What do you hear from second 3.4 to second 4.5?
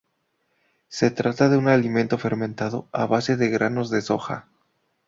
granos de soja.